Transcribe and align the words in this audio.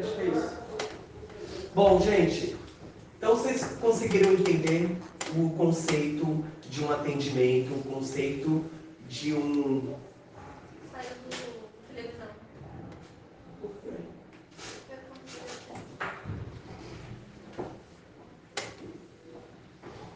É. 0.00 0.58
Bom, 1.74 2.00
gente, 2.00 2.56
então 3.16 3.34
vocês 3.36 3.64
conseguiram 3.80 4.32
entender 4.32 4.96
o 5.36 5.50
conceito 5.50 6.44
de 6.70 6.84
um 6.84 6.92
atendimento, 6.92 7.74
o 7.74 7.82
conceito 7.82 8.64
de 9.08 9.34
um. 9.34 9.94
Saiu 10.92 11.10
do. 11.30 11.58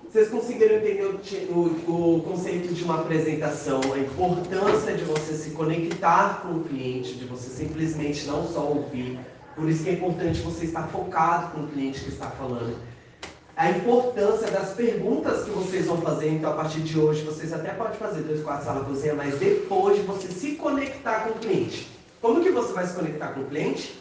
Vocês 0.05 0.29
conseguiram 0.29 0.77
entender 0.77 1.07
o, 1.07 1.55
o- 1.91 2.17
o 2.19 2.23
conceito 2.23 2.75
de 2.75 2.85
uma 2.85 3.01
apresentação, 3.01 3.81
a 3.95 3.99
importância 3.99 4.95
de 4.95 5.05
você 5.05 5.35
se 5.35 5.51
conectar 5.53 6.43
com 6.43 6.57
o 6.59 6.65
cliente, 6.65 7.15
de 7.15 7.25
você 7.25 7.49
simplesmente 7.49 8.27
não 8.27 8.47
só 8.47 8.61
ouvir. 8.69 9.19
Por 9.55 9.69
isso 9.69 9.85
que 9.85 9.91
é 9.91 9.93
importante 9.95 10.41
você 10.41 10.65
estar 10.65 10.89
focado 10.89 11.53
com 11.53 11.63
o 11.63 11.69
cliente 11.69 12.01
que 12.01 12.09
está 12.11 12.31
falando. 12.31 12.77
A 13.55 13.71
importância 13.71 14.51
das 14.51 14.71
perguntas 14.71 15.45
que 15.45 15.51
vocês 15.51 15.87
vão 15.87 15.99
fazer, 15.99 16.31
então 16.31 16.53
a 16.53 16.57
partir 16.57 16.81
de 16.81 16.99
hoje 16.99 17.23
vocês 17.23 17.53
até 17.53 17.71
podem 17.71 17.99
fazer 17.99 18.23
dois 18.23 18.43
quartos 18.43 18.65
sala 18.65 18.85
cozinha, 18.85 19.15
mas 19.15 19.39
depois 19.39 19.97
de 19.97 20.03
você 20.03 20.29
se 20.29 20.53
conectar 20.53 21.25
com 21.25 21.31
o 21.31 21.35
cliente. 21.35 21.91
Como 22.21 22.43
que 22.43 22.51
você 22.51 22.73
vai 22.73 22.87
se 22.87 22.95
conectar 22.95 23.29
com 23.29 23.41
o 23.41 23.45
cliente? 23.45 24.01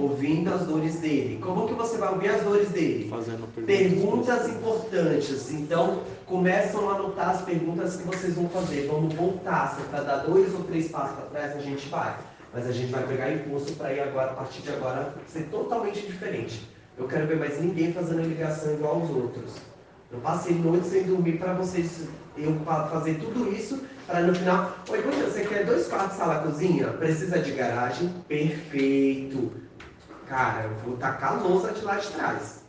Ouvindo 0.00 0.54
as 0.54 0.62
dores 0.62 1.00
dele. 1.00 1.38
Como 1.42 1.68
que 1.68 1.74
você 1.74 1.98
vai 1.98 2.14
ouvir 2.14 2.28
as 2.30 2.42
dores 2.42 2.70
dele? 2.70 3.10
Fazendo 3.10 3.46
Perguntas 3.66 4.48
importantes. 4.48 5.50
Então, 5.50 6.00
começam 6.24 6.88
a 6.88 6.94
anotar 6.94 7.28
as 7.30 7.42
perguntas 7.42 7.96
que 7.96 8.04
vocês 8.04 8.34
vão 8.34 8.48
fazer. 8.48 8.86
Vamos 8.86 9.12
voltar. 9.12 9.74
Se 9.74 9.82
é 9.82 9.84
para 9.84 10.02
dar 10.02 10.16
dois 10.18 10.54
ou 10.54 10.64
três 10.64 10.90
passos 10.90 11.16
para 11.16 11.26
trás, 11.26 11.56
a 11.56 11.60
gente 11.60 11.86
vai. 11.90 12.16
Mas 12.52 12.66
a 12.66 12.72
gente 12.72 12.92
vai 12.92 13.06
pegar 13.06 13.32
impulso 13.32 13.72
para 13.74 13.92
ir 13.92 14.00
agora, 14.00 14.32
a 14.32 14.34
partir 14.34 14.62
de 14.62 14.70
agora, 14.70 15.14
ser 15.26 15.44
totalmente 15.44 16.06
diferente. 16.06 16.68
Eu 16.98 17.08
quero 17.08 17.26
ver 17.26 17.38
mais 17.38 17.60
ninguém 17.60 17.92
fazendo 17.92 18.22
ligação 18.22 18.74
igual 18.74 19.00
aos 19.00 19.10
outros. 19.10 19.54
Eu 20.10 20.18
passei 20.20 20.54
noite 20.54 20.88
sem 20.88 21.04
dormir 21.04 21.38
para 21.38 21.54
vocês, 21.54 22.06
eu 22.36 22.54
fazer 22.90 23.14
tudo 23.14 23.50
isso, 23.50 23.82
para 24.06 24.20
no 24.20 24.34
final. 24.34 24.76
Oi, 24.90 25.00
Bruno, 25.00 25.24
você 25.24 25.40
quer 25.44 25.64
dois 25.64 25.88
quartos, 25.88 26.18
sala, 26.18 26.42
cozinha? 26.42 26.88
Precisa 26.88 27.38
de 27.38 27.52
garagem? 27.52 28.08
Perfeito. 28.28 29.50
Cara, 30.28 30.64
eu 30.64 30.74
vou 30.84 30.96
tacar 30.98 31.38
a 31.38 31.42
lousa 31.42 31.72
de 31.72 31.82
lá 31.82 31.96
de 31.96 32.08
trás. 32.08 32.61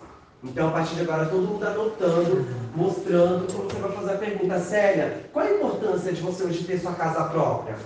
Então, 0.44 0.67
a 0.67 0.72
partir 0.72 0.95
de 0.95 1.02
agora, 1.02 1.25
todo 1.25 1.47
mundo 1.47 1.66
anotando, 1.66 2.45
mostrando 2.75 3.52
como 3.53 3.69
você 3.69 3.80
vai 3.80 3.91
fazer 3.91 4.11
a 4.11 4.17
pergunta. 4.17 4.59
Célia, 4.59 5.23
qual 5.31 5.45
a 5.45 5.52
importância 5.52 6.11
de 6.11 6.22
você 6.22 6.44
hoje 6.44 6.66
ter 6.66 6.80
sua 6.80 6.94
casa 6.94 7.23
própria? 7.25 7.77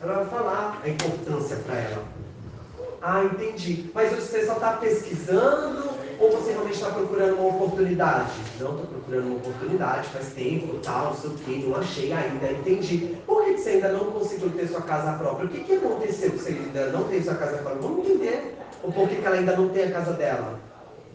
Ela 0.00 0.14
vai 0.14 0.26
falar 0.26 0.80
a 0.82 0.88
importância 0.88 1.56
para 1.56 1.74
ela. 1.76 2.02
Ah, 3.02 3.22
entendi. 3.24 3.90
Mas 3.94 4.12
você 4.12 4.46
só 4.46 4.54
está 4.54 4.72
pesquisando 4.78 5.90
ou 6.18 6.30
você 6.32 6.52
realmente 6.52 6.76
está 6.76 6.88
procurando 6.88 7.38
uma 7.38 7.48
oportunidade? 7.48 8.32
Não, 8.58 8.70
estou 8.70 8.86
procurando 8.86 9.26
uma 9.26 9.36
oportunidade, 9.36 10.08
faz 10.08 10.28
tempo, 10.28 10.78
tal, 10.82 11.06
não 11.06 11.14
sei 11.14 11.30
o 11.30 11.34
que, 11.34 11.66
não 11.66 11.76
achei 11.76 12.12
ainda, 12.14 12.50
entendi. 12.50 13.16
Por 13.26 13.44
que 13.44 13.58
você 13.58 13.70
ainda 13.70 13.92
não 13.92 14.10
conseguiu 14.10 14.48
ter 14.50 14.66
sua 14.66 14.80
casa 14.80 15.12
própria? 15.18 15.46
O 15.46 15.48
que, 15.50 15.60
que 15.64 15.74
aconteceu 15.74 16.30
que 16.30 16.38
você 16.38 16.50
ainda 16.50 16.86
não 16.86 17.04
teve 17.04 17.24
sua 17.24 17.34
casa 17.34 17.58
própria? 17.58 17.82
Vamos 17.82 18.06
entender. 18.06 18.56
Ou 18.82 18.90
por 18.90 19.06
que, 19.06 19.16
que 19.16 19.26
ela 19.26 19.36
ainda 19.36 19.54
não 19.54 19.68
tem 19.68 19.84
a 19.84 19.90
casa 19.90 20.14
dela? 20.14 20.58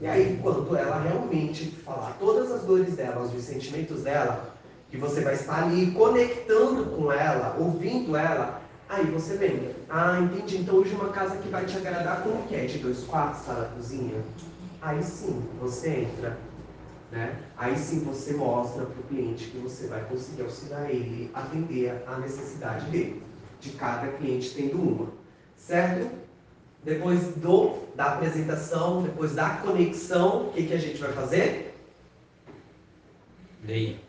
E 0.02 0.08
aí, 0.08 0.34
enquanto 0.34 0.76
ela 0.76 1.00
realmente 1.00 1.70
falar 1.86 2.18
todas 2.20 2.52
as 2.52 2.64
dores 2.64 2.96
dela, 2.96 3.22
os 3.22 3.40
sentimentos 3.44 4.02
dela, 4.02 4.56
que 4.90 4.98
você 4.98 5.22
vai 5.22 5.36
estar 5.36 5.64
ali 5.64 5.92
conectando 5.92 6.86
com 6.86 7.12
ela, 7.12 7.56
ouvindo 7.60 8.16
ela, 8.16 8.64
aí 8.90 9.06
você 9.06 9.36
lembra. 9.36 9.76
Ah, 9.88 10.20
entendi. 10.20 10.58
Então 10.58 10.78
hoje 10.78 10.96
uma 10.96 11.10
casa 11.10 11.38
que 11.38 11.50
vai 11.50 11.66
te 11.66 11.78
agradar 11.78 12.24
como 12.24 12.42
que 12.48 12.56
é? 12.56 12.66
De 12.66 12.80
dois 12.80 13.04
quartos, 13.04 13.46
sala, 13.46 13.72
cozinha? 13.76 14.24
Aí 14.82 15.04
sim, 15.04 15.48
você 15.60 15.90
entra. 15.90 16.36
Né? 17.12 17.36
Aí 17.56 17.78
sim 17.78 18.00
você 18.00 18.34
mostra 18.34 18.86
para 18.86 19.00
o 19.00 19.04
cliente 19.04 19.52
que 19.52 19.60
você 19.60 19.86
vai 19.86 20.04
conseguir 20.06 20.42
auxiliar 20.42 20.90
ele 20.90 21.30
atender 21.32 22.04
a 22.08 22.18
necessidade 22.18 22.88
dele. 22.88 23.22
De 23.60 23.70
cada 23.74 24.08
cliente 24.08 24.56
tendo 24.56 24.82
uma. 24.82 25.08
Certo? 25.56 26.21
Depois 26.84 27.20
do, 27.36 27.78
da 27.96 28.14
apresentação, 28.14 29.04
depois 29.04 29.34
da 29.34 29.50
conexão, 29.50 30.48
o 30.48 30.52
que, 30.52 30.64
que 30.64 30.74
a 30.74 30.80
gente 30.80 30.98
vai 30.98 31.12
fazer? 31.12 31.78
Daí. 33.64 34.00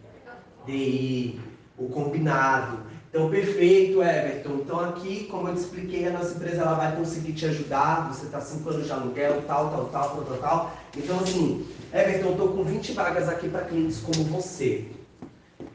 DI, 0.66 1.40
o 1.76 1.88
combinado. 1.88 2.78
Então, 3.10 3.28
perfeito, 3.28 4.02
Everton. 4.02 4.54
Então, 4.54 4.80
aqui, 4.80 5.26
como 5.30 5.48
eu 5.48 5.54
te 5.54 5.60
expliquei, 5.60 6.08
a 6.08 6.12
nossa 6.12 6.34
empresa 6.34 6.62
ela 6.62 6.74
vai 6.74 6.96
conseguir 6.96 7.34
te 7.34 7.44
ajudar. 7.44 8.08
Você 8.10 8.24
está 8.24 8.40
cinco 8.40 8.70
anos 8.70 8.86
de 8.86 8.92
aluguel, 8.92 9.42
tal, 9.46 9.70
tal, 9.70 9.84
tal, 9.86 10.10
tal, 10.10 10.24
tal, 10.24 10.38
tal. 10.38 10.76
Então, 10.96 11.20
assim, 11.20 11.66
Everton, 11.92 12.28
eu 12.28 12.32
estou 12.32 12.48
com 12.54 12.64
20 12.64 12.92
vagas 12.92 13.28
aqui 13.28 13.50
para 13.50 13.66
clientes 13.66 13.98
como 14.00 14.24
você. 14.24 14.86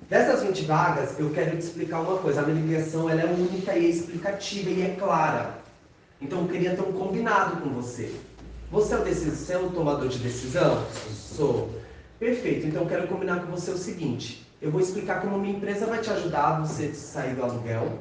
Dessas 0.09 0.41
20 0.41 0.65
vagas, 0.65 1.19
eu 1.19 1.29
quero 1.29 1.51
te 1.51 1.63
explicar 1.63 2.01
uma 2.01 2.17
coisa. 2.17 2.41
A 2.41 2.43
minha 2.45 2.59
ligação 2.59 3.07
ela 3.07 3.21
é 3.21 3.25
única 3.25 3.75
e 3.75 3.85
é 3.85 3.89
explicativa 3.89 4.69
e 4.71 4.81
é 4.81 4.95
clara. 4.95 5.66
Então, 6.21 6.41
eu 6.41 6.47
queria 6.47 6.75
ter 6.75 6.81
um 6.81 6.93
combinado 6.93 7.61
com 7.61 7.69
você. 7.69 8.13
Você 8.71 8.93
é 8.93 8.97
o, 8.97 9.05
você 9.05 9.53
é 9.53 9.57
tomador 9.69 10.07
de 10.07 10.19
decisão? 10.19 10.85
Sou. 11.11 11.69
Perfeito. 12.19 12.67
Então, 12.67 12.81
eu 12.83 12.87
quero 12.87 13.07
combinar 13.07 13.41
com 13.41 13.51
você 13.51 13.71
o 13.71 13.77
seguinte. 13.77 14.45
Eu 14.61 14.71
vou 14.71 14.81
explicar 14.81 15.21
como 15.21 15.37
minha 15.37 15.55
empresa 15.55 15.85
vai 15.85 16.01
te 16.01 16.09
ajudar 16.09 16.47
a 16.47 16.59
você 16.61 16.93
sair 16.93 17.35
do 17.35 17.43
aluguel. 17.43 17.99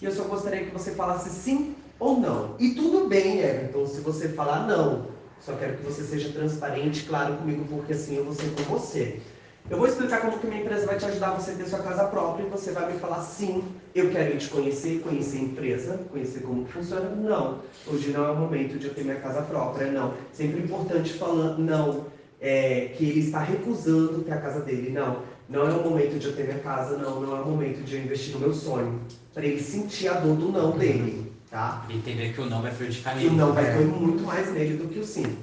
E 0.00 0.04
eu 0.04 0.12
só 0.12 0.24
gostaria 0.24 0.64
que 0.64 0.70
você 0.70 0.92
falasse 0.92 1.30
sim 1.30 1.74
ou 1.98 2.20
não. 2.20 2.54
E 2.60 2.74
tudo 2.74 3.08
bem, 3.08 3.40
Everton, 3.40 3.86
se 3.86 4.00
você 4.00 4.28
falar 4.28 4.66
não. 4.66 5.08
Só 5.40 5.54
quero 5.54 5.76
que 5.76 5.82
você 5.84 6.04
seja 6.04 6.32
transparente, 6.32 7.04
claro 7.04 7.36
comigo, 7.36 7.64
porque 7.68 7.92
assim 7.92 8.16
eu 8.16 8.24
vou 8.24 8.34
ser 8.34 8.50
com 8.50 8.62
você. 8.62 9.20
Eu 9.68 9.78
vou 9.78 9.88
explicar 9.88 10.20
como 10.20 10.38
que 10.38 10.46
minha 10.46 10.62
empresa 10.62 10.86
vai 10.86 10.96
te 10.96 11.04
ajudar 11.06 11.30
a 11.30 11.34
você 11.34 11.52
ter 11.52 11.66
sua 11.66 11.80
casa 11.80 12.04
própria 12.04 12.44
e 12.44 12.48
você 12.48 12.70
vai 12.70 12.92
me 12.92 12.98
falar 13.00 13.20
sim, 13.22 13.64
eu 13.94 14.10
quero 14.10 14.34
ir 14.34 14.38
te 14.38 14.48
conhecer, 14.48 15.00
conhecer 15.00 15.38
a 15.38 15.42
empresa, 15.42 16.00
conhecer 16.10 16.40
como 16.40 16.64
que 16.64 16.72
funciona. 16.72 17.10
Não, 17.10 17.58
hoje 17.86 18.10
não 18.10 18.24
é 18.26 18.30
o 18.30 18.36
momento 18.36 18.78
de 18.78 18.86
eu 18.86 18.94
ter 18.94 19.02
minha 19.02 19.16
casa 19.16 19.42
própria, 19.42 19.90
não. 19.90 20.14
Sempre 20.32 20.60
importante 20.60 21.14
falar 21.14 21.58
não, 21.58 22.06
é, 22.40 22.92
que 22.96 23.04
ele 23.08 23.20
está 23.20 23.40
recusando 23.40 24.20
ter 24.20 24.32
a 24.32 24.40
casa 24.40 24.60
dele, 24.60 24.90
não. 24.90 25.22
Não 25.48 25.66
é 25.66 25.70
o 25.72 25.82
momento 25.82 26.16
de 26.18 26.26
eu 26.26 26.36
ter 26.36 26.44
minha 26.44 26.58
casa, 26.60 26.96
não. 26.96 27.20
Não 27.20 27.36
é 27.36 27.40
o 27.40 27.46
momento 27.46 27.82
de 27.84 27.96
eu 27.96 28.02
investir 28.02 28.34
no 28.34 28.40
meu 28.40 28.54
sonho. 28.54 29.00
Para 29.34 29.44
ele 29.44 29.60
sentir 29.60 30.06
a 30.08 30.14
dor 30.20 30.36
do 30.36 30.48
não 30.52 30.78
dele, 30.78 31.32
tá? 31.50 31.84
Ele 31.88 31.98
entender 31.98 32.32
que 32.32 32.40
o 32.40 32.46
não 32.46 32.62
vai 32.62 32.72
prejudicar 32.72 33.16
E 33.16 33.26
ele. 33.26 33.34
o 33.34 33.38
não 33.38 33.52
vai 33.52 33.66
É. 33.66 33.72
doer 33.74 33.86
muito 33.88 34.22
mais 34.22 34.52
nele 34.52 34.76
do 34.76 34.86
que 34.88 35.00
o 35.00 35.04
sim. 35.04 35.36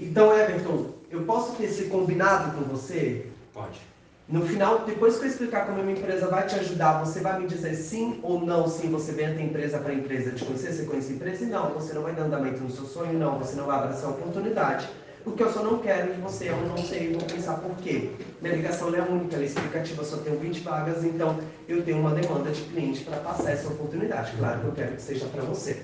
Então, 0.00 0.36
Everton, 0.36 0.86
eu 1.10 1.22
posso 1.22 1.52
ter 1.56 1.64
esse 1.64 1.84
combinado 1.84 2.56
com 2.56 2.64
você? 2.64 3.26
Pode. 3.58 3.80
No 4.28 4.46
final, 4.46 4.84
depois 4.84 5.16
que 5.16 5.24
eu 5.24 5.28
explicar 5.28 5.66
como 5.66 5.80
a 5.80 5.82
minha 5.82 5.98
empresa 5.98 6.28
vai 6.28 6.46
te 6.46 6.54
ajudar, 6.54 7.04
você 7.04 7.18
vai 7.18 7.40
me 7.40 7.48
dizer 7.48 7.74
sim 7.74 8.20
ou 8.22 8.38
não, 8.38 8.68
sim, 8.68 8.88
você 8.88 9.10
vem 9.10 9.26
até 9.26 9.42
empresa 9.42 9.78
para 9.78 9.90
a 9.90 9.94
empresa 9.94 10.30
te 10.30 10.44
conhecer, 10.44 10.72
você 10.72 10.84
conhece 10.84 11.12
a 11.12 11.14
empresa, 11.16 11.44
e 11.44 11.48
não, 11.48 11.70
você 11.70 11.92
não 11.92 12.02
vai 12.02 12.14
dar 12.14 12.24
andamento 12.24 12.62
no 12.62 12.70
seu 12.70 12.84
sonho, 12.84 13.18
não, 13.18 13.38
você 13.38 13.56
não 13.56 13.66
vai 13.66 13.78
abraçar 13.78 14.10
a 14.10 14.12
oportunidade. 14.12 14.88
Porque 15.24 15.42
eu 15.42 15.50
só 15.50 15.64
não 15.64 15.78
quero 15.78 16.12
de 16.12 16.20
você, 16.20 16.50
eu 16.50 16.56
não 16.58 16.76
sei, 16.76 17.08
eu 17.08 17.18
vou 17.18 17.28
pensar 17.28 17.54
por 17.54 17.74
quê. 17.78 18.10
Minha 18.40 18.54
ligação 18.54 18.94
é 18.94 19.00
única, 19.00 19.34
ela 19.34 19.42
é 19.42 19.46
explicativa, 19.46 20.02
eu 20.02 20.06
só 20.06 20.18
tenho 20.18 20.38
20 20.38 20.60
vagas, 20.60 21.04
então 21.04 21.40
eu 21.66 21.82
tenho 21.82 21.98
uma 21.98 22.10
demanda 22.10 22.50
de 22.50 22.62
cliente 22.62 23.02
para 23.04 23.16
passar 23.16 23.50
essa 23.50 23.68
oportunidade. 23.68 24.36
Claro 24.38 24.60
que 24.60 24.66
eu 24.66 24.72
quero 24.72 24.94
que 24.94 25.02
seja 25.02 25.26
para 25.26 25.42
você. 25.42 25.82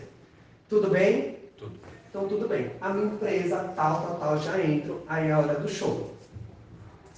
Tudo 0.69 0.91
bem? 0.91 1.39
Tudo. 1.57 1.73
Então 2.09 2.29
tudo 2.29 2.47
bem. 2.47 2.71
A 2.81 2.91
minha 2.91 3.07
empresa, 3.07 3.73
tal, 3.75 4.03
tal, 4.03 4.19
tal, 4.21 4.39
já 4.39 4.61
entro, 4.61 5.03
aí 5.09 5.29
é 5.29 5.33
a 5.33 5.39
hora 5.41 5.55
do 5.55 5.69
show. 5.69 6.14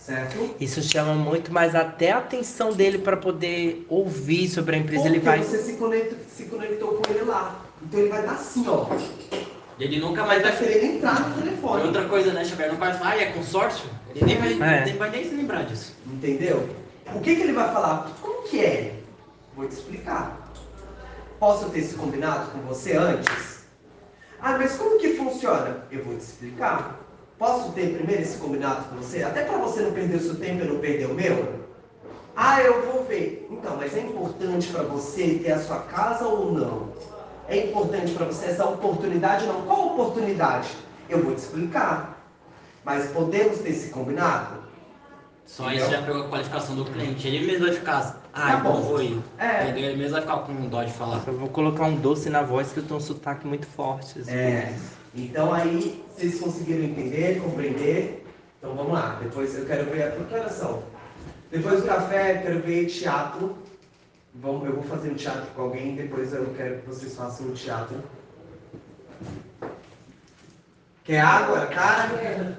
Certo? 0.06 0.54
Isso 0.60 0.80
chama 0.84 1.14
muito 1.14 1.52
mais 1.52 1.74
até 1.74 2.12
a 2.12 2.18
atenção 2.18 2.72
dele 2.72 2.98
para 2.98 3.16
poder 3.16 3.84
ouvir 3.88 4.48
sobre 4.48 4.76
a 4.76 4.78
empresa. 4.78 5.02
Porque 5.02 5.16
Ele 5.16 5.24
vai. 5.24 5.42
você 5.42 5.58
se, 5.58 5.72
conecta, 5.72 6.16
se 6.28 6.44
conectou 6.44 6.92
com 6.92 7.12
ele 7.12 7.24
lá. 7.24 7.60
Então 7.82 7.98
ele 7.98 8.08
vai 8.08 8.20
estar 8.20 8.32
assim, 8.34 8.64
ó. 8.68 8.86
Ele 9.80 9.98
nunca 9.98 10.24
mais 10.24 10.42
vai. 10.42 10.56
querendo 10.56 10.84
entrar 10.96 11.28
no 11.28 11.42
telefone. 11.42 11.82
Outra 11.86 12.04
coisa, 12.04 12.32
né, 12.32 12.44
Xavier? 12.44 12.68
Não 12.70 12.78
faz. 12.78 13.02
Ah, 13.02 13.16
é 13.20 13.32
consórcio? 13.32 13.90
Ele 14.14 14.24
nem 14.26 14.38
vai, 14.56 14.78
É. 14.80 14.84
nem 14.84 14.96
vai 14.96 15.10
nem 15.10 15.28
se 15.28 15.34
lembrar 15.34 15.64
disso. 15.64 15.96
Entendeu? 16.06 16.68
O 17.12 17.20
que, 17.20 17.34
que 17.34 17.42
ele 17.42 17.52
vai 17.52 17.72
falar? 17.72 18.08
Como 18.22 18.44
que 18.44 18.60
é? 18.64 18.94
Vou 19.56 19.66
te 19.66 19.72
explicar. 19.72 20.52
Posso 21.40 21.68
ter 21.70 21.80
esse 21.80 21.96
combinado 21.96 22.52
com 22.52 22.60
você 22.60 22.96
antes? 22.96 23.64
Ah, 24.40 24.56
mas 24.56 24.76
como 24.76 25.00
que 25.00 25.14
funciona? 25.14 25.78
Eu 25.90 26.04
vou 26.04 26.14
te 26.16 26.20
explicar. 26.22 27.00
Posso 27.38 27.72
ter 27.72 27.94
primeiro 27.96 28.22
esse 28.22 28.38
combinado 28.38 28.84
com 28.88 28.96
você? 28.96 29.22
Até 29.22 29.44
para 29.44 29.58
você 29.58 29.82
não 29.82 29.92
perder 29.92 30.16
o 30.16 30.20
seu 30.20 30.36
tempo 30.36 30.64
e 30.64 30.68
não 30.68 30.78
perder 30.78 31.06
o 31.06 31.14
meu? 31.14 31.54
Ah, 32.34 32.62
eu 32.62 32.90
vou 32.92 33.04
ver. 33.04 33.46
Então, 33.50 33.76
mas 33.76 33.94
é 33.96 34.00
importante 34.00 34.68
para 34.68 34.82
você 34.84 35.40
ter 35.42 35.52
a 35.52 35.58
sua 35.60 35.80
casa 35.80 36.26
ou 36.26 36.52
não? 36.52 36.88
É 37.48 37.66
importante 37.66 38.12
para 38.12 38.26
você 38.26 38.46
essa 38.46 38.64
oportunidade 38.64 39.46
ou 39.46 39.52
não? 39.52 39.62
Qual 39.62 39.86
oportunidade? 39.94 40.68
Eu 41.08 41.22
vou 41.22 41.34
te 41.34 41.38
explicar. 41.38 42.24
Mas 42.84 43.08
podemos 43.10 43.58
ter 43.58 43.70
esse 43.70 43.90
combinado? 43.90 44.64
Só 45.44 45.70
isso 45.72 45.90
já 45.90 46.02
pegou 46.02 46.22
a 46.24 46.28
qualificação 46.28 46.74
do 46.74 46.84
cliente. 46.84 47.26
Ele 47.28 47.46
mesmo 47.46 47.66
vai 47.66 47.74
ficar. 47.74 48.20
Ah, 48.32 48.40
Tá 48.52 48.58
então 48.58 48.72
bom. 48.72 48.80
vou 48.80 49.02
ir. 49.02 49.20
É. 49.38 49.64
Entendeu? 49.64 49.84
Ele 49.90 49.96
mesmo 49.96 50.12
vai 50.12 50.20
ficar 50.22 50.38
com 50.38 50.54
dó 50.68 50.82
de 50.82 50.92
falar. 50.92 51.22
Eu 51.26 51.38
vou 51.38 51.48
colocar 51.48 51.84
um 51.84 51.96
doce 51.96 52.28
na 52.28 52.42
voz 52.42 52.72
que 52.72 52.78
eu 52.80 52.82
tenho 52.84 52.96
um 52.96 53.02
sotaque 53.02 53.46
muito 53.46 53.66
forte. 53.66 54.18
às 54.18 54.28
É. 54.28 54.32
vezes. 54.66 54.82
Então 55.16 55.52
aí, 55.52 56.04
vocês 56.14 56.38
conseguiram 56.38 56.84
entender, 56.84 57.40
compreender? 57.40 58.26
Então 58.58 58.74
vamos 58.74 58.92
lá, 58.92 59.18
depois 59.22 59.56
eu 59.56 59.64
quero 59.64 59.90
ver, 59.90 60.12
horas 60.34 60.52
são? 60.52 60.82
Depois 61.50 61.80
do 61.80 61.86
café, 61.86 62.36
eu 62.36 62.42
quero 62.42 62.60
ver 62.60 62.86
teatro. 62.86 63.56
Vamos, 64.34 64.66
eu 64.66 64.74
vou 64.74 64.84
fazer 64.84 65.10
um 65.10 65.14
teatro 65.14 65.46
com 65.54 65.62
alguém, 65.62 65.94
depois 65.94 66.32
eu 66.34 66.52
quero 66.54 66.80
que 66.80 66.86
vocês 66.86 67.14
façam 67.14 67.46
um 67.46 67.52
teatro. 67.54 67.96
Quer 71.04 71.20
água? 71.20 71.66
Cara? 71.66 72.58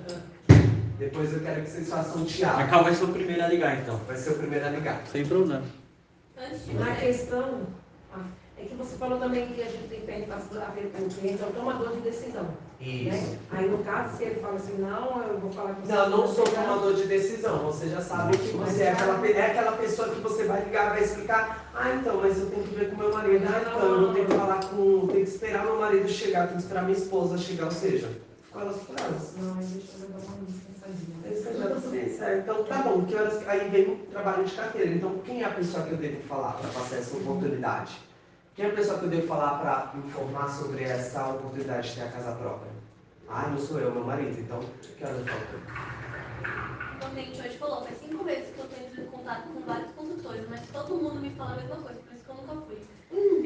Depois 0.98 1.32
eu 1.32 1.42
quero 1.42 1.62
que 1.62 1.70
vocês 1.70 1.90
façam 1.90 2.22
um 2.22 2.24
A 2.24 2.28
teatro. 2.28 2.70
Cal 2.70 2.84
vai 2.84 2.96
ser 2.96 3.04
o 3.04 3.10
primeiro 3.10 3.44
a 3.44 3.48
ligar, 3.48 3.78
então. 3.78 3.98
Vai 4.08 4.16
ser 4.16 4.32
o 4.32 4.36
primeiro 4.36 4.66
a 4.66 4.70
ligar. 4.70 5.04
Sem 5.12 5.26
problema. 5.26 5.64
Antes 6.36 6.66
de 6.66 6.74
Na 6.74 6.96
questão, 6.96 7.68
é 8.60 8.66
que 8.66 8.76
você 8.76 8.96
falou 8.98 9.20
também 9.20 9.48
que 9.48 9.62
a 9.62 9.66
gente 9.66 9.88
tem 9.88 10.00
que 10.00 10.06
perguntar 10.06 10.38
com 10.38 10.56
o 10.56 11.10
cliente 11.10 11.44
é 11.44 11.46
o 11.46 11.52
tomador 11.52 11.94
de 11.94 12.02
decisão. 12.02 12.48
Né? 12.80 13.38
Aí 13.52 13.70
no 13.70 13.80
caso, 13.80 14.18
se 14.18 14.24
ele 14.24 14.40
fala 14.40 14.56
assim, 14.56 14.78
não, 14.78 15.24
eu 15.24 15.40
vou 15.40 15.52
falar 15.52 15.74
com 15.76 15.82
você. 15.82 15.92
Não, 15.94 16.10
não 16.10 16.28
sou 16.28 16.44
tomador 16.46 16.94
de 16.94 17.06
decisão. 17.06 17.60
Você 17.66 17.90
já 17.90 18.02
sabe 18.02 18.38
que 18.38 18.56
você 18.56 18.84
é 18.84 18.92
aquela, 18.92 19.20
pe- 19.20 19.32
é 19.34 19.46
aquela 19.48 19.72
pessoa 19.74 20.10
que 20.10 20.22
você 20.22 20.44
vai 20.46 20.64
ligar, 20.64 20.92
vai 20.92 21.04
explicar. 21.04 21.70
Ah, 21.74 21.94
então, 21.96 22.18
mas 22.22 22.38
eu 22.40 22.50
tenho 22.50 22.64
que 22.64 22.76
ver 22.76 22.90
com 22.92 22.98
meu 22.98 23.12
marido. 23.14 23.46
Ah, 23.48 23.62
então, 23.62 23.80
eu 23.80 24.02
não 24.02 24.14
tenho 24.14 24.26
que 24.28 24.34
falar 24.34 24.64
com. 24.66 25.08
Tenho 25.08 25.26
que 25.26 25.32
esperar 25.32 25.64
meu 25.64 25.78
marido 25.80 26.08
chegar, 26.08 26.44
tenho 26.48 26.58
que 26.58 26.64
esperar 26.64 26.84
minha 26.84 26.98
esposa 26.98 27.38
chegar. 27.38 27.66
Ou 27.66 27.72
seja, 27.72 28.10
ficou 28.44 28.62
elas 28.62 28.76
elas. 28.98 29.34
Não, 29.38 29.56
mas 29.56 29.66
deixa 29.70 29.88
eu 30.00 30.08
já 31.58 32.18
certo. 32.18 32.40
Então, 32.42 32.64
tá 32.64 32.82
bom. 32.82 33.06
Que 33.06 33.16
horas, 33.16 33.48
aí 33.48 33.70
vem 33.70 33.94
o 33.94 33.98
trabalho 34.08 34.46
de 34.46 34.56
carteira. 34.56 34.90
Então, 34.92 35.18
quem 35.20 35.42
é 35.42 35.46
a 35.46 35.52
pessoa 35.52 35.86
que 35.86 35.92
eu 35.92 35.98
devo 35.98 36.22
falar 36.24 36.54
para 36.54 36.70
passar 36.70 36.98
essa 36.98 37.18
oportunidade? 37.18 38.00
Quem 38.56 38.66
é 38.66 38.70
a 38.70 38.74
pessoa 38.74 39.00
que 39.00 39.06
eu 39.06 39.10
devo 39.10 39.28
falar 39.28 39.60
para 39.60 40.00
informar 40.00 40.50
sobre 40.50 40.84
essa 40.84 41.28
oportunidade 41.28 41.90
de 41.90 41.96
ter 41.96 42.02
a 42.04 42.12
casa 42.12 42.32
própria? 42.34 42.72
Ah, 43.30 43.48
não 43.50 43.60
sou 43.60 43.80
eu, 43.80 43.92
meu 43.92 44.04
marido. 44.04 44.40
Então, 44.40 44.64
que 44.82 45.04
horas 45.04 45.20
eu 45.20 45.26
falo? 45.26 45.88
O 47.06 47.10
cliente 47.12 47.40
hoje 47.40 47.58
falou, 47.58 47.84
faz 47.84 47.98
cinco 48.00 48.24
meses 48.24 48.50
que 48.56 48.60
eu 48.60 48.66
tenho 48.68 48.88
entrado 48.88 49.08
em 49.08 49.12
contato 49.12 49.48
com 49.50 49.60
vários 49.62 49.92
consultores, 49.92 50.50
mas 50.50 50.62
todo 50.72 50.96
mundo 50.96 51.22
me 51.22 51.30
fala 51.32 51.52
a 51.52 51.56
mesma 51.58 51.76
coisa, 51.76 52.00
por 52.00 52.14
isso 52.14 52.24
que 52.24 52.30
eu 52.30 52.36
nunca 52.36 52.66
fui. 52.66 52.78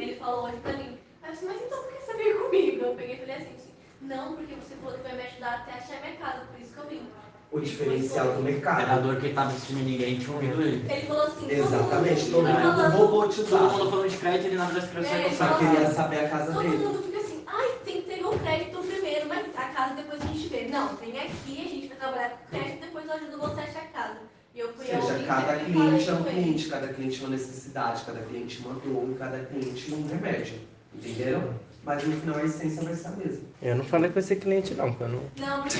Ele 0.02 0.16
falou 0.16 0.46
hoje 0.46 0.58
pra 0.58 0.74
mim, 0.74 0.98
mas 1.22 1.44
então 1.44 1.84
por 1.84 1.92
que 1.92 2.02
você 2.02 2.14
veio 2.14 2.44
comigo? 2.44 2.86
Eu 2.86 2.96
peguei 2.96 3.16
e 3.16 3.20
falei 3.20 3.36
assim, 3.36 3.56
assim, 3.56 3.72
não, 4.02 4.36
porque 4.36 4.56
você 4.56 4.76
falou 4.76 4.98
que 4.98 5.04
vai 5.04 5.16
me 5.16 5.24
ajudar 5.24 5.56
até 5.56 5.74
achar 5.74 6.02
minha 6.02 6.16
casa, 6.16 6.46
por 6.46 6.62
isso 6.62 6.74
que 6.74 6.80
eu 6.80 6.88
vim. 6.88 7.10
O 7.52 7.60
diferencial 7.60 8.34
do 8.34 8.40
O 8.40 8.44
mercado. 8.44 8.82
operador 8.82 9.16
que 9.18 9.30
tava 9.34 9.50
assistindo 9.50 9.84
ninguém 9.84 10.18
tinha 10.18 10.34
ouvido 10.34 10.62
ele. 10.62 10.86
Ele 10.90 11.06
falou 11.06 11.24
assim, 11.24 11.52
Exatamente, 11.52 12.26
todo 12.32 12.32
todo 12.32 12.44
mundo 12.44 12.56
fica 12.56 12.64
mundo 12.64 12.76
falando, 12.78 12.92
Todo 12.92 13.08
robotizado. 13.12 13.64
mundo 13.78 13.90
falando 13.92 14.10
de 14.10 14.18
crédito, 14.18 14.46
ele 14.48 14.56
nada 14.56 14.74
das 14.74 14.90
crianças 14.90 15.12
É, 15.12 15.30
Só 15.32 15.54
queria 15.58 15.92
saber 15.92 16.20
a 16.26 16.30
casa 16.30 16.54
todo 16.54 16.64
dele. 16.64 16.78
mundo 16.78 17.04
fica 17.04 17.18
assim, 17.20 17.44
ai, 17.48 17.70
tem 17.84 18.02
que 18.02 18.10
ter 18.10 18.26
o 18.26 18.30
crédito 18.40 18.78
primeiro, 18.78 19.28
mas 19.28 19.46
a 19.58 19.64
casa 19.66 19.94
depois 19.96 20.22
a 20.22 20.26
gente 20.28 20.48
vê. 20.48 20.68
Não, 20.70 20.96
vem 20.96 21.20
aqui, 21.20 21.60
a 21.66 21.70
gente 21.70 21.88
vai 21.90 21.98
trabalhar 21.98 22.30
com 22.30 22.58
crédito, 22.58 22.80
depois 22.82 23.06
eu 23.06 23.12
ajudo 23.14 23.38
você 23.38 23.60
a 23.60 23.64
achar 23.64 23.80
a 23.82 23.86
casa. 24.00 24.18
E 24.56 24.60
eu 24.60 24.68
Ou 24.68 24.74
seja, 24.86 24.98
ontem 24.98 25.26
cada 25.26 25.56
cliente 25.60 26.10
é 26.10 26.14
um 26.14 26.24
cliente, 26.24 26.70
cada 26.70 26.88
cliente 26.88 27.18
é 27.22 27.26
uma 27.26 27.30
necessidade, 27.36 28.04
cada 28.06 28.20
cliente 28.22 28.60
uma 28.66 28.74
dor, 28.76 29.16
cada 29.20 29.40
cliente 29.40 29.94
um 29.94 30.08
remédio. 30.08 30.56
Entenderam? 30.96 31.54
Mas 31.84 32.04
no 32.04 32.16
final 32.20 32.36
a 32.38 32.44
essência 32.44 32.84
vai 32.84 32.94
ser 32.94 33.08
a 33.08 33.12
mesma. 33.12 33.40
Eu 33.62 33.76
não 33.78 33.84
falei 33.84 34.12
com 34.12 34.20
esse 34.20 34.36
cliente 34.36 34.76
não, 34.76 34.90
porque 34.94 35.04
eu 35.04 35.10
não. 35.10 35.22
Não, 35.38 35.64
porque 35.64 35.78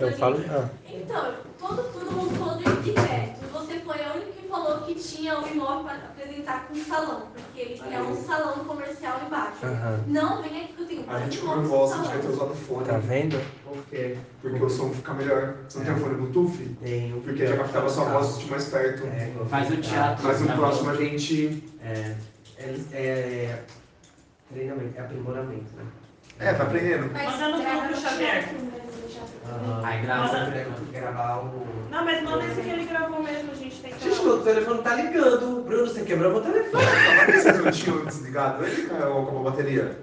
Eu 0.00 0.12
falo. 0.12 0.38
Ah, 0.48 0.68
Então, 0.88 1.34
todo, 1.58 1.82
todo 1.92 2.10
mundo 2.12 2.34
falou 2.38 2.56
de, 2.58 2.82
de 2.82 2.92
crédito. 2.92 3.40
Você 3.52 3.78
foi 3.80 4.02
a 4.04 4.12
única 4.14 4.32
que 4.32 4.48
falou 4.48 4.80
que 4.82 4.94
tinha 4.94 5.38
um 5.38 5.46
imóvel 5.46 5.84
para 5.84 5.94
apresentar 5.96 6.66
com 6.66 6.74
um 6.74 6.84
salão, 6.84 7.22
porque 7.34 7.60
ele 7.60 7.78
quer 7.78 8.00
um 8.00 8.16
salão 8.24 8.64
comercial 8.64 9.20
embaixo. 9.26 9.58
aham. 9.64 10.00
Não, 10.06 10.42
vem 10.42 10.64
aqui 10.64 10.72
que 10.72 10.82
eu 10.82 10.86
tenho 10.86 11.04
A 11.08 11.18
gente 11.20 11.36
se 11.38 11.46
a 11.46 11.54
gente 11.54 11.68
vai 11.68 12.18
ter 12.18 12.22
salão. 12.22 12.32
usado 12.32 12.54
fone. 12.54 12.84
Tá 12.86 12.98
vendo? 12.98 13.40
Por 13.64 13.76
quê? 13.90 14.16
Porque 14.40 14.62
o 14.64 14.70
som 14.70 14.90
fica 14.90 15.12
melhor. 15.14 15.54
Você 15.68 15.78
não 15.78 15.84
tem 15.86 15.96
fone 15.96 16.14
Bluetooth? 16.14 16.76
Tenho. 16.82 17.20
Porque 17.20 17.46
já 17.46 17.56
captava 17.56 17.88
sua 17.88 18.04
voz 18.04 18.38
de 18.38 18.50
mais 18.50 18.64
perto. 18.68 19.06
É, 19.06 19.30
Faz 19.48 19.70
o 19.70 19.76
teatro. 19.76 20.26
Mas 20.26 20.40
no 20.40 20.46
tá 20.46 20.54
próximo 20.54 20.90
a 20.90 20.94
gente. 20.96 21.62
É, 21.84 22.14
é, 22.58 22.74
é 22.92 23.62
treinamento, 24.52 24.98
é 24.98 25.00
aprimoramento, 25.00 25.76
né? 25.76 25.84
É, 26.38 26.54
tá 26.54 26.62
aprendendo. 26.64 27.10
Mas 27.12 27.30
Manda 27.32 27.48
no 27.50 27.62
grava 27.62 27.80
grupo, 27.86 28.00
no 28.00 28.08
Xavier. 28.08 28.48
Aham. 29.46 29.80
Aí 29.84 30.02
grava. 30.02 30.32
Mas 30.32 30.90
gravar 30.90 31.38
o. 31.38 31.64
Não, 31.90 32.04
mas 32.04 32.22
manda 32.22 32.44
esse 32.44 32.60
que 32.60 32.68
ele 32.68 32.84
gravou 32.84 33.22
mesmo, 33.22 33.52
a 33.52 33.54
gente 33.54 33.80
tem 33.80 33.92
que. 33.92 34.04
Gente, 34.08 34.22
meu 34.22 34.42
telefone 34.42 34.82
tá 34.82 34.94
ligando. 34.94 35.62
Bruno, 35.62 35.86
você 35.86 36.02
quebrou 36.02 36.32
meu 36.32 36.40
telefone. 36.42 36.84
Pensando 37.26 37.62
que 37.62 37.68
eu 37.68 37.72
tinha 37.72 38.04
desligado 38.04 38.64
ele, 38.64 38.86
caiu, 38.86 39.22
acabou 39.22 39.46
a 39.46 39.50
bateria. 39.50 40.00